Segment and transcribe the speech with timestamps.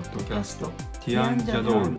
[0.00, 0.70] ッドキャスト。
[1.04, 1.96] ティアンジャドール。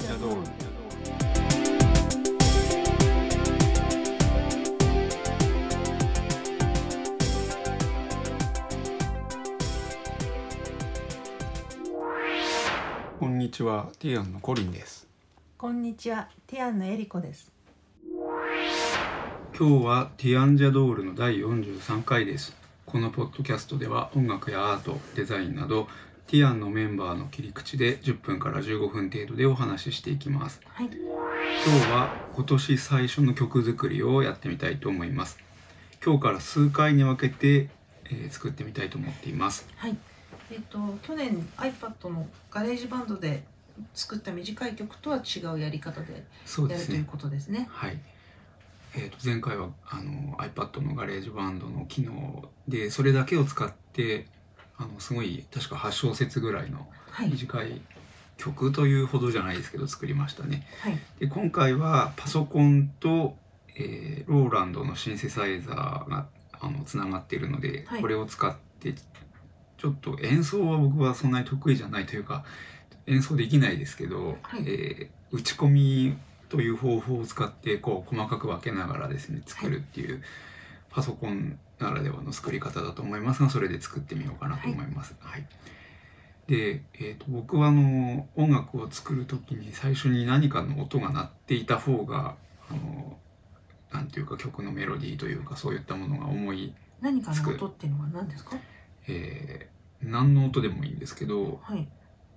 [13.20, 13.90] こんにちは。
[14.00, 15.08] ティアンのコリンです。
[15.58, 17.52] こんにちは、ティアンのエリコです。
[19.58, 22.56] 今日はティアンジャドールの第43回です。
[22.88, 25.88] このポッドキャストでは音楽やアートデザインなど
[26.28, 30.62] ティアンのメンバーの切り口で10分から15分程度でお話ししていきます。
[30.66, 35.38] はい、今日は今年最初の曲作りをやってみたいと思います。
[36.04, 37.70] 今日から数回に分けて、
[38.06, 39.68] えー作ってみたいと思っています。
[39.76, 39.98] はい。
[40.50, 43.44] えっと去年 iPad のガレージバンドで
[43.94, 46.96] 作った短い曲とは違うやり方でそうですね。
[46.96, 47.68] やるということですね。
[47.70, 48.00] はい。
[48.94, 54.28] えー、と前回はあの iPad のガレージバンドの機能でそれだけを使って
[54.82, 57.30] あのすごい確か8小節ぐらいのはい。
[57.30, 57.82] 短い
[58.38, 60.66] 曲というほどじゃないですけど作りましたね。
[60.82, 60.98] はい。
[61.20, 63.36] で今回はパソコンと、
[63.76, 66.26] えーローランドのシンセサイザーが
[66.60, 68.02] あのつながっているので、はい。
[68.02, 68.94] これを使って
[69.78, 72.44] ちょっと演奏は僕はそんなに得意じゃないというか
[73.08, 74.64] 演奏できないですけど、はい。
[74.66, 76.18] えー打ち込み
[76.50, 80.22] という方法を使ってこう細かく分けながらですね作るっていう、
[80.92, 85.16] パソコンならではの作り方だと思いますがそれで作ってみようかなと思います。
[85.20, 85.46] はい
[86.48, 92.36] で、えー、と僕はあの音楽を作る時に最初に何かの音が鳴っていた方が
[92.70, 93.18] あの
[93.94, 98.58] なんていうか曲のメロディーというかそういったものが思い、何かの音っていうのは何ですか？
[99.08, 99.72] えー
[100.10, 101.88] 何の音でもいいんですけどはい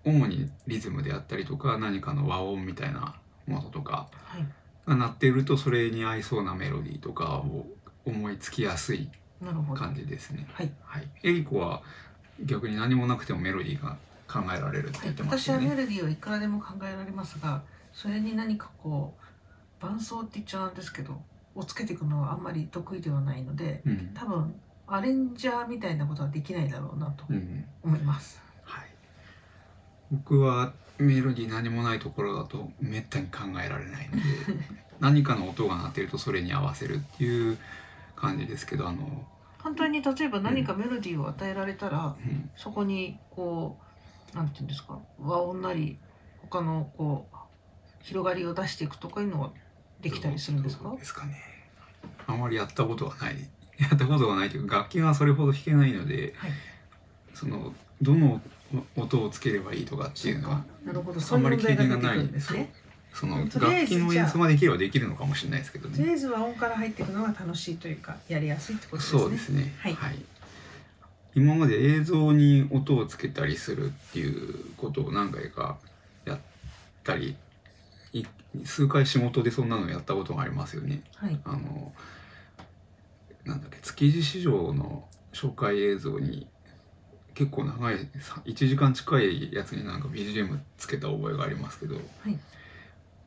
[0.05, 4.47] 主にリズムであったりとか何かの和音みたいなものとかはい。
[4.87, 7.67] が鳴っているとそれに合いそうなメロディーとかを
[8.07, 9.09] 思いつきやすい。
[9.77, 10.47] 感じですね。
[10.53, 10.73] はい。
[10.85, 11.83] はい、エリコは
[12.45, 13.97] 逆に何もなくてもメロディーが
[14.27, 15.71] 考えられるってはい言ってまし私はメ。
[15.71, 17.63] ロディーはいくらでも考えられますが、
[17.93, 19.15] それに何かこ
[19.81, 21.21] う伴奏って言っちゃなんですけど、
[21.55, 24.55] をつけていくのはあんまり得意ではないので、うん多分
[24.87, 28.41] アレンジャーみたいなことはできないだろうなとうん思います。
[28.65, 28.89] はい、
[30.13, 34.23] 僕はメロディー何もないところだとめったに考えられないので
[35.01, 37.59] 何かの音が鳴ってるとそれに合わせるっていう
[38.17, 39.27] 感じですけどあの、
[39.59, 42.51] 反対に例えば何かメロディーを与えられたら、うん。
[42.57, 43.79] そこにこ
[44.33, 45.99] うなんていうんですか和音なり
[46.43, 47.37] 他のこう
[48.03, 49.51] 広がりを出していくとかいうのは
[50.01, 50.95] できたりするんですか？
[50.97, 51.41] ですかね。
[52.27, 53.37] あまりやったことはない。
[53.79, 56.51] やったことがないというか楽器がそれほど弾けないのではい。
[57.33, 58.41] そのどの
[58.97, 60.65] 音をつければいいとかっていうのは
[61.33, 62.73] あんまり経験がないるんですね
[63.15, 63.61] その楽器
[63.97, 65.97] の演奏ができればできるのかもしれないですけどね。
[65.97, 69.75] とりあえず和音から入っていくのが楽しいというかやりやすいってことですねそうですね。
[69.79, 69.97] はい
[71.37, 75.79] 今まで映像に音をつけたりするっていうことを何回か
[76.25, 76.39] やっ
[77.03, 77.37] たり、
[78.13, 78.25] い
[78.65, 81.03] 数回仕事でそんなのやったことがありますよね。
[81.17, 81.93] はいあの、
[83.45, 86.47] なんだっけ、築地市場の紹介映像に
[87.35, 92.39] 結構長い、さ1時間近いやつになんか BGM つけた覚えがありますけど、はい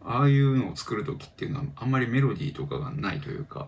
[0.04, 3.68] ああいうのを作る時っていうのはあんまりメロディーとかがないというか、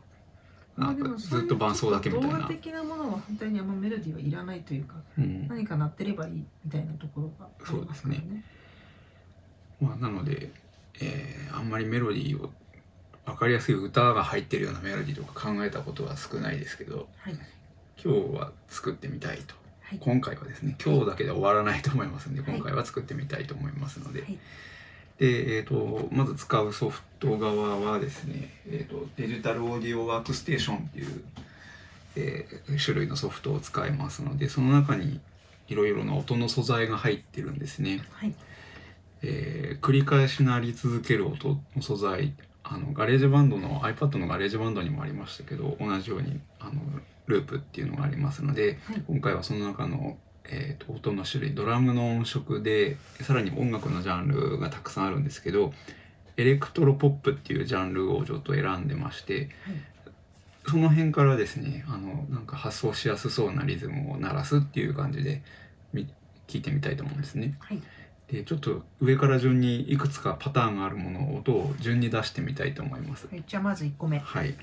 [0.78, 2.38] なんかずっと伴奏だけみたいな。
[2.38, 5.48] 動画的なものは本当にあんまメロディーはいらないというかうん。
[5.48, 8.44] 何か鳴ってればいいみたいなところがありますからそうね。
[9.82, 10.52] まあ、なので、
[11.02, 12.52] えーあんまりメロディーを
[13.26, 17.34] 分かりやすい歌が入ってるようなメロディーとか考えたことは少ないですけどはい。
[18.02, 19.56] 今日は作ってみたいと。
[19.82, 20.00] はい。
[20.00, 22.56] 今回はですね今日だけで終わらないと思いますのではい。
[22.56, 24.40] 今回は作ってみたいと思いますので、はい
[25.20, 31.24] で、えー、とまず使うソフト側はですね、えー、とデジタルオーディオワークステーションっていう、
[32.16, 35.20] えー種類のソフトを使いますのでその中に
[35.68, 38.02] いろいろな音の素材が入ってるんですね。
[38.14, 38.34] はい
[39.22, 42.34] えー繰り返し鳴り続ける音の素材
[42.64, 46.74] あのガレージバンドの iPad のガレージバンドにもありましたけど同じようにあの
[47.26, 50.18] ループっていうのがありますので、はい今回はその中の、
[50.52, 55.74] えーと音の種類ドラムの音色でさらに音楽のジャンルがたくさんあるんですけど
[56.38, 59.50] エレクトロポップっていうジャンルをちょっと選んでまして
[60.68, 65.42] その辺からですねあのなんか発想しやすそうなリズムを鳴らすっていう感じで
[65.94, 66.08] み
[66.48, 67.56] 聞いてみたいと思うんですね。
[67.60, 67.82] はい
[68.28, 73.28] でちょっと上から順にいくつかパターンがあるもの音を順に出してみたいと思います。
[73.28, 74.56] はいじゃあまず1個目はい。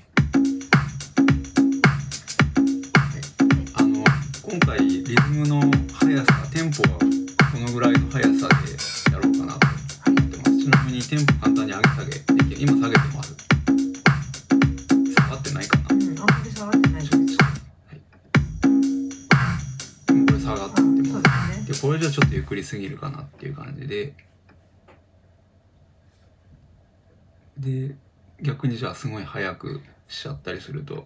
[27.67, 27.95] で
[28.41, 31.05] 逆にじゃあすごい速くしちゃったりするとこ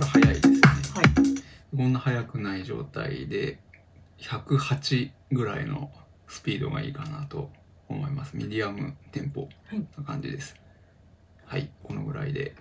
[0.00, 0.58] れ速いですよね。
[0.92, 1.04] はい。
[1.76, 3.60] こんな速くない状態で
[4.18, 5.92] 108ぐらいの
[6.26, 7.48] スピードがいいかなと
[7.88, 8.36] 思います。
[8.36, 9.86] ミディアムテンポはい。
[9.96, 10.56] な感じです。
[11.44, 12.56] はいこのぐらいで。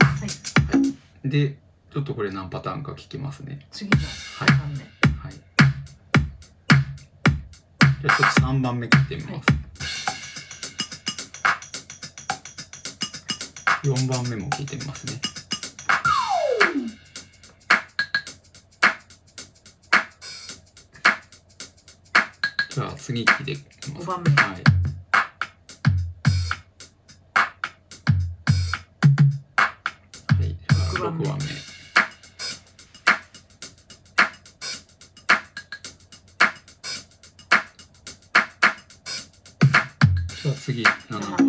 [0.00, 0.24] は
[1.24, 1.28] い。
[1.28, 1.56] で
[1.92, 3.66] ちょっとこれ何パターンか聞きますね。
[3.72, 4.48] 次のはい。
[4.48, 4.78] 3番目。
[5.18, 5.32] はい。
[5.32, 9.48] じゃあちょっと3番目切ってみます、
[13.88, 15.14] 4番目も聞いてみますね。
[22.70, 23.52] じゃあ次聞いて
[23.88, 24.06] みます。
[24.06, 24.30] 5番目。
[24.30, 24.50] はい。
[30.34, 31.24] はい、じゃあ6番目。
[31.24, 31.44] 6番目。
[40.42, 41.47] じゃあ次7番目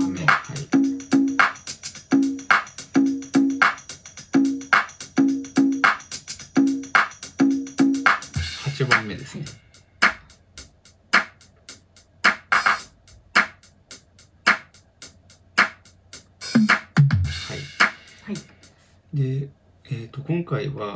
[20.79, 20.95] と今回は、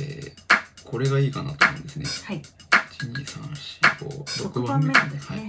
[0.00, 0.46] えー
[0.86, 2.06] これがいいかなと思うんですね。
[2.26, 2.42] はい。
[3.98, 4.92] 12345 6番目。
[4.92, 5.40] なんですはい。
[5.40, 5.48] ね、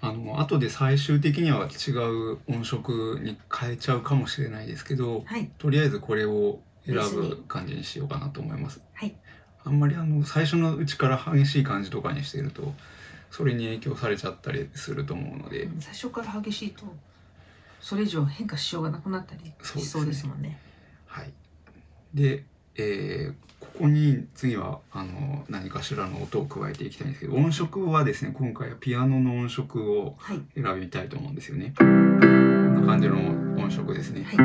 [0.00, 5.50] あの後で最終的には違う音色に変えちゃうかもしれないですけどはい。
[5.58, 8.80] とりあえずこれを選ぶ感じにしようかなと思います。
[8.94, 9.14] はい。
[9.64, 12.72] あんまりあの最初のうちから激しい感じとかにしてると
[13.30, 15.80] それに影響されちゃったりすると思うので、うん。
[15.80, 16.84] 最初から激しいと
[17.80, 20.58] それ以上変化しようがなくなったりしそうですもんね。
[21.04, 21.32] はい。
[22.16, 22.44] で、
[22.76, 23.46] えー
[23.76, 31.74] ここに次はあの何かしらの音を加えていきたいんですけど音色はですね今回はピアノの音色をはい選びたいと思うんですよね。
[31.76, 33.16] こんな感じの
[33.62, 34.24] 音色ですね。
[34.24, 34.42] はいは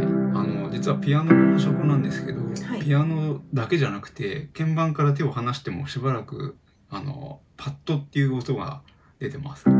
[0.00, 0.06] い、
[0.38, 6.56] あの実はピアノの音色なんですけど、はいピアノだけじゃなくて鍵盤から手を離してもしばらく
[6.88, 8.82] あのパッドっていう音が
[9.18, 9.62] 出てます。
[9.62, 9.72] ってい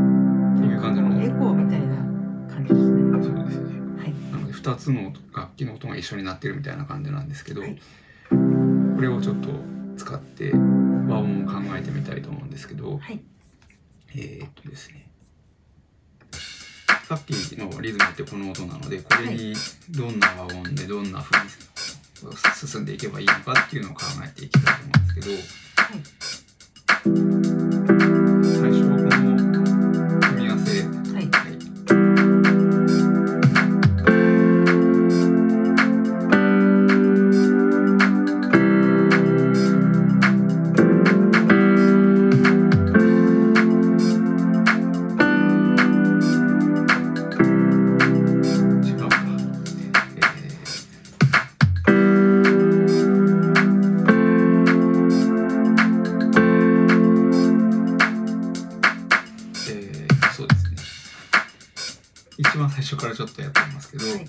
[0.75, 1.97] う感じのエコーみたいな
[2.53, 3.86] 感じですねそうですね。
[4.57, 7.77] はいなので2つの楽器の音が一緒になってるみたいな感じなんですけど、はい。
[8.97, 9.49] これをちょっと
[9.97, 10.53] 使って
[11.09, 13.21] 和音を考えてみたいと思うんですけど、はい。
[14.15, 15.11] えーっとですね。
[17.09, 19.55] さっきのリズムってこの音なのでこれに
[19.91, 21.51] どんな和音でどんな風に
[22.67, 25.27] 進んでいけばいいのかっていうのを考えていきたいと思うんですけど
[28.07, 28.16] 最
[62.57, 64.29] 一番最初からちょっとやってますけど、はい。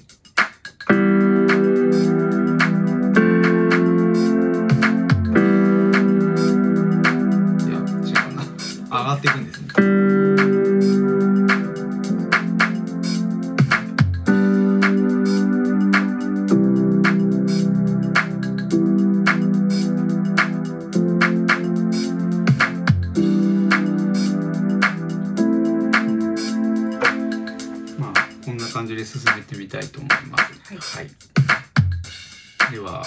[28.98, 30.74] で進めてみたいと思います。
[30.74, 31.12] はいは
[32.70, 32.72] い。
[32.72, 33.06] では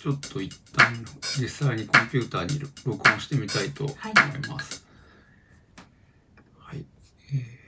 [0.00, 1.04] ちょっと一旦
[1.40, 4.86] 実際にコンピューターに録音してみたいと思います。
[6.60, 6.84] はい。
[7.32, 7.64] えー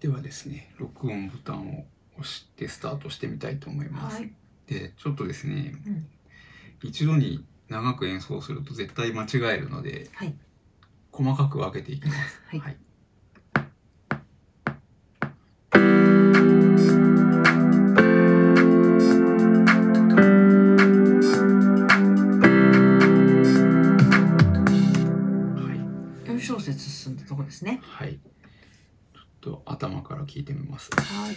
[0.00, 1.86] ではですね、録音ボタンを
[2.18, 4.16] 押してスタートしてみたいと思います。
[4.16, 4.32] はい
[4.66, 6.06] で、ちょっとですね、うん
[6.82, 10.34] 一度に長く演奏すると絶対間違えるので、はい
[11.12, 12.40] 細かく分けていきます。
[12.48, 12.76] はいはい。
[27.52, 28.18] ですねはい。
[29.14, 30.90] ちょっと頭から聞いてみます。
[30.96, 31.36] はい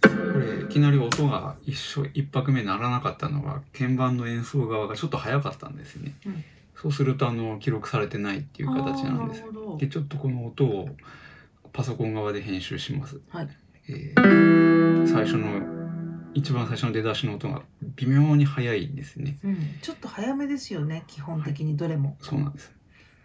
[0.00, 6.14] これいきなり音が一緒一拍目鳴らなかったのは鍵盤の演奏側がちょっと早かったんですね。
[6.26, 6.44] うん
[6.80, 9.42] そうするとあの記録されてないっていう形なんです
[9.78, 10.88] でちょっとこの音を
[11.72, 13.20] パソコン側で編集します。
[13.30, 13.48] はい
[13.88, 15.60] えー最初の
[16.34, 17.62] 一番最初の出だしの音が
[17.96, 19.38] 微妙に速いんですね。
[19.42, 22.72] うん、ちょっと早めですよね基本的にどれも、そうなんです。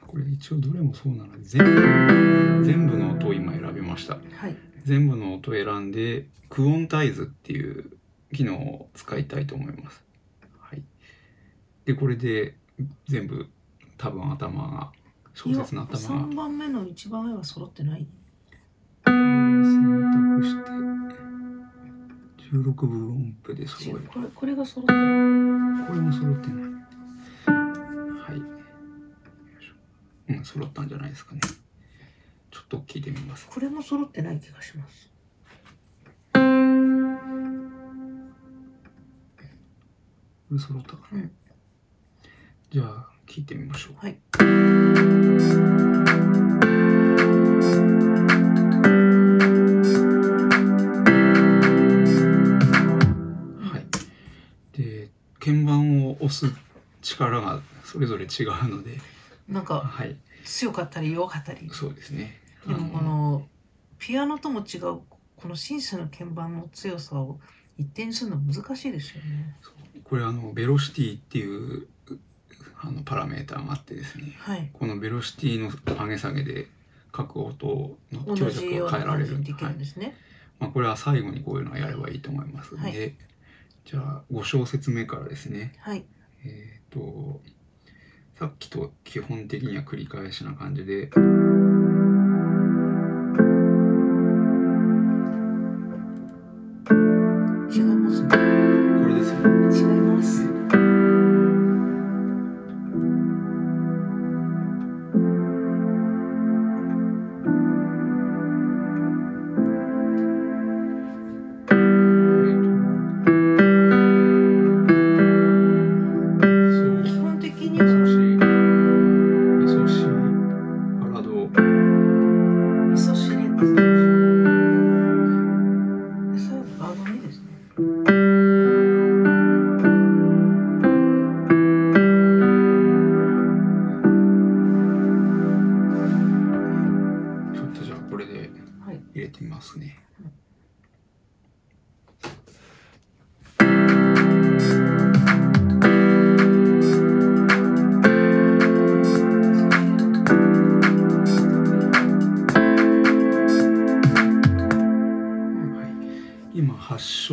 [0.07, 4.15] これ一応どれもそうなので全部全部の音を今選びました。
[4.15, 7.97] はい全部の音を選んでクオンタイズっていう
[8.33, 10.03] 機能を使いたいと思います。
[10.59, 10.83] はい。
[11.85, 12.55] でこれで
[13.07, 13.47] 全部
[13.97, 14.91] 多分頭が
[15.33, 18.05] 小説の頭が3番目の一番上は揃ってない？
[19.05, 19.13] 選
[20.11, 20.71] 択して
[22.53, 24.09] 16分音符で揃える。
[24.13, 24.99] これこれが揃ってる
[25.87, 26.63] これも揃ってない。
[28.19, 28.52] はい。
[30.29, 31.41] うん、揃ったんじゃないですかね。
[32.51, 33.47] ちょっと聞いてみます。
[33.47, 35.09] これも揃ってない気がします
[36.33, 36.39] こ
[40.51, 41.19] れ揃ったかな。
[41.19, 41.31] うん
[42.73, 43.93] じゃあ、聞いてみましょう。
[43.97, 44.17] はい
[53.61, 53.85] はい。
[54.75, 56.47] で、鍵盤を押す
[57.03, 58.97] 力がそれぞれ違うので、
[59.47, 60.15] なんかはい。
[60.43, 61.69] 強かったり弱かったり。
[61.71, 62.39] そうですね。
[62.67, 63.47] でもこの
[63.99, 65.01] ピアノとも違う
[65.35, 67.39] このシンセの鍵盤の強さを
[67.77, 69.55] 一定にするの難しいですよね。
[70.03, 71.87] これあのベロシティっていう
[72.81, 74.35] あのパラメーターがあってですね。
[74.37, 74.69] はい。
[74.73, 76.67] このベロシティの上げ下げで
[77.11, 79.37] 各音の同強弱を変えられる。
[79.37, 80.15] んですね。
[80.59, 83.15] まあ、これは最後にこういうのをやればいいと思いますので、はい。
[83.85, 85.73] じゃあ5小節目からですね。
[85.79, 86.05] はい。
[86.45, 87.41] えっ、と
[88.43, 91.09] さっきと基本的には繰り返しな感じで。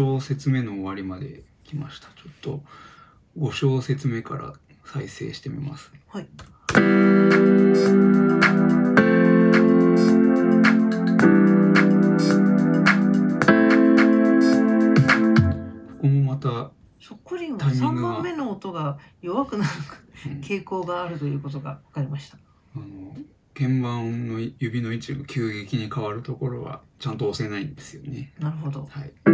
[0.00, 2.06] 小節目の終わりまで来ました。
[2.06, 2.62] ちょっと
[3.38, 4.54] 5小節目から
[4.86, 5.92] 再生してみます。
[6.08, 6.28] はい
[16.00, 19.70] ここもまた、そっくりはタイミング3が番目の音が弱くなる
[20.26, 22.38] うん傾向があるということが分かりました
[22.74, 22.84] あの
[23.54, 28.32] 鍵盤の指の位置が急激に変わるところはちゃんと押せないんですよね。
[28.38, 29.29] なるほどはい。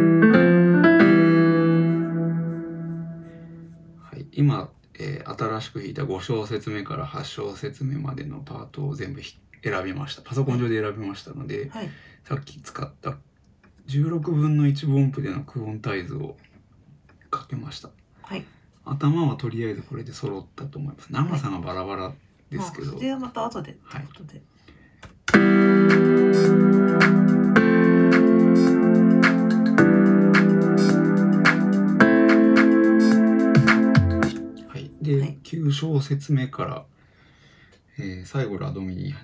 [4.36, 10.22] 今、えー新しく弾いた5小節目から8小節目までのパートを全部ひ選びました。
[10.22, 11.90] パソコン上で選びましたので、はい
[12.24, 13.18] さっき使った
[13.86, 16.36] 16分の1分音符でのクオンタイズを
[17.30, 17.90] かけました。
[18.22, 18.44] はい
[18.84, 21.12] 頭はとりあえずこれで揃ったと思います。
[21.12, 22.12] 長さがバラバラ
[22.50, 24.42] ですけど、まあそれはまた後でとはいいうことではい、
[35.66, 36.84] で、はい9小節目から、
[37.98, 39.14] えー最後ラドミに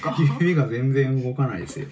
[0.00, 0.36] ですか？
[0.40, 1.86] 指が全然動かないですよ。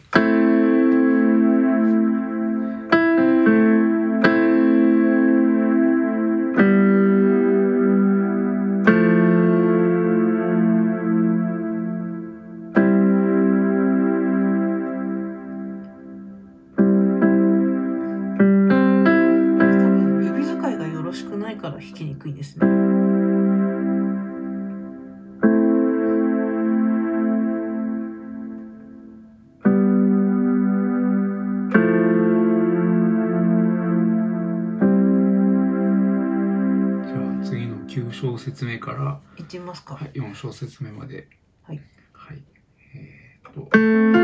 [37.88, 39.95] 9小節目から、いますか。
[39.95, 41.28] はい、4小節目まで。
[41.62, 41.80] はい、
[42.12, 42.42] はい、
[42.95, 44.18] えーっと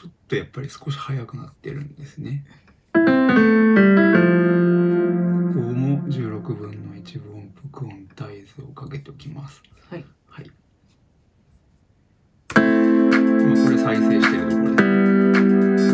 [0.00, 2.46] ちょっとやっぱり少し速くなってるんですね。
[2.94, 3.04] ここ
[5.60, 9.62] も16分の1分音符音大図をかけておきます。
[9.90, 10.04] はい。
[10.26, 10.50] はい。
[12.56, 14.78] 今これ再生してるところで
[15.78, 15.90] す。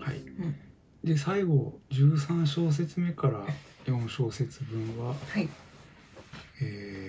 [0.00, 1.06] はい。
[1.06, 3.44] で最後13小節目から
[3.84, 5.46] 4小節分は、はい。
[6.62, 7.07] えー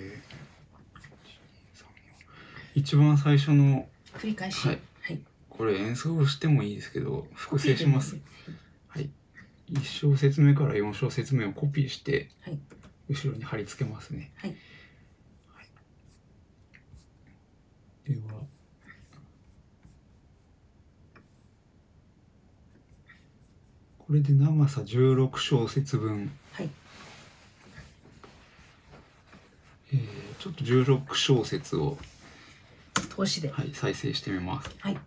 [2.80, 4.66] 一番最初の繰り返し。
[4.66, 5.20] はいはい。
[5.50, 8.16] これ演奏してもいいですけど複製します。
[8.88, 9.10] はい。
[9.70, 12.58] 1小節目から4小節目をコピーしてはい。
[13.10, 14.32] 後ろに貼り付けますね。
[14.36, 14.56] はい。
[18.08, 18.40] では。
[23.98, 26.70] これで長さ16小節分、はい。
[29.92, 31.98] えーちょっと16小節を、
[33.08, 33.50] 投資で。
[33.50, 34.70] はい、再生してみます。
[34.78, 35.00] はい。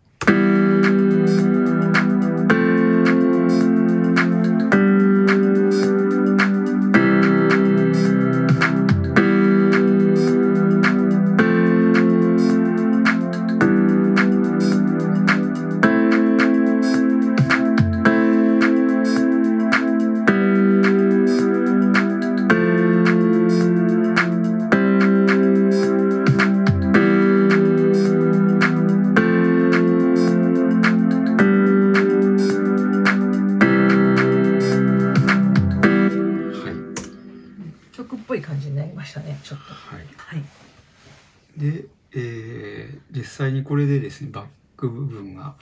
[44.88, 45.56] ねバック部分が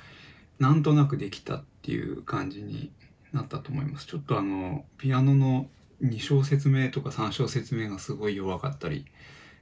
[0.60, 2.92] なんとなくできたっていう感じに
[3.34, 5.68] なったと思いますちょっとあのピアノの
[6.04, 9.06] 2小節目とか3小節目がすごい弱かったり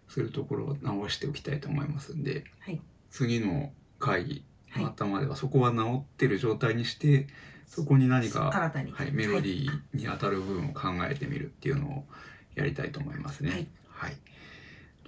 [0.07, 2.81] するところを直しておきたいと思いますんではい。
[3.11, 7.27] 次の会議はいの頭ではそこは直ってる状態にして
[7.69, 8.91] そこに何か、新たに。
[8.91, 12.03] はい、メロディーに当たる部分を考えてみるっていうのを
[12.55, 13.51] やりたいと思いますね。
[13.51, 14.17] はいはい、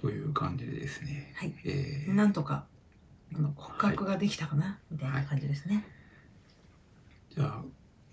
[0.00, 1.34] という感じでですね。
[1.36, 1.54] はい。
[1.64, 2.66] えーなんとか。
[3.36, 5.84] あの骨格ができたかな、みたいな感じですね。
[7.34, 7.62] じゃあ、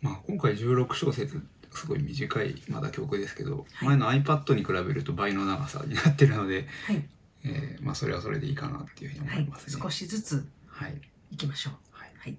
[0.01, 7.03] まあ、今回16小節すごい短いまだ曲ですけど、はい前の iPad に比べると倍の長さになってるので、はい。
[7.45, 9.81] えーまあ、それはそれでいいかなっていうふうにはい思いますね。。
[9.81, 11.01] 少しずつはい
[11.31, 11.73] いきましょう。
[11.91, 12.37] はいはい。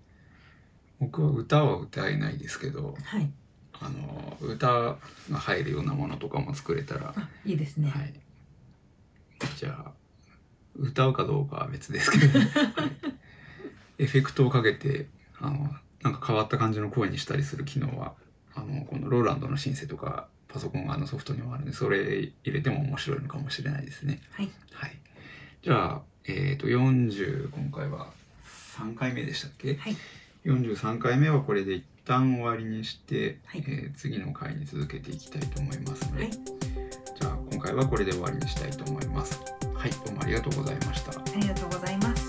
[0.99, 3.31] 僕は歌は歌えないですけどはい。
[3.83, 4.99] あの歌が
[5.33, 7.89] 入るようなものとかも作れたら、あ、いいですね。
[7.89, 8.13] はい、
[9.57, 9.93] じゃあ
[10.77, 12.49] 歌うかどうかは別ですけど、はい
[14.01, 15.69] エフェクトをかけてあの
[16.03, 18.15] なんか変わった感じの声にしたりする機能は
[18.55, 24.21] あのこのローランドのシンセとかパソコン側のソフトにもあるんでそれ入れても面白いのかもしれないですね。
[24.33, 24.51] はい。
[24.73, 24.99] はい、
[25.63, 28.11] じゃあ、えー、と40今回は
[28.79, 29.97] 3回目でしたっけ、はい。
[30.47, 36.33] 43回目はこれで一旦終わりにして、はいえー次の回に続けていきたいと思いますので、はい。
[36.33, 39.41] じゃあ今回はこれで終わりにしたいと思います。
[39.81, 41.13] はい、どうもありがとうございました。
[41.13, 42.20] ありがとうございます。